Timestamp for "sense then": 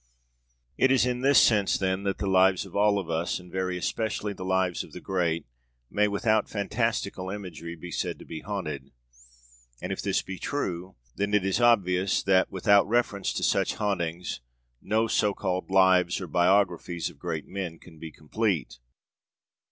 1.39-2.01